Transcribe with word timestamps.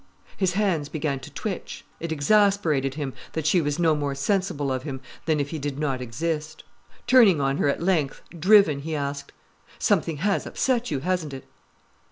His 0.35 0.53
hands 0.53 0.89
began 0.89 1.19
to 1.19 1.29
twitch. 1.29 1.85
It 1.99 2.11
exasperated 2.11 2.95
him, 2.95 3.13
that 3.33 3.45
she 3.45 3.61
was 3.61 3.77
no 3.77 3.95
more 3.95 4.15
sensible 4.15 4.71
of 4.71 4.81
him 4.81 4.99
than 5.27 5.39
if 5.39 5.51
he 5.51 5.59
did 5.59 5.77
not 5.77 6.01
exist. 6.01 6.63
Turning 7.05 7.39
on 7.39 7.57
her 7.57 7.67
at 7.67 7.83
length, 7.83 8.23
driven, 8.39 8.79
he 8.79 8.95
asked: 8.95 9.31
"Something 9.77 10.17
has 10.17 10.47
upset 10.47 10.89
you 10.89 11.01
hasn't 11.01 11.35
it?" 11.35 11.45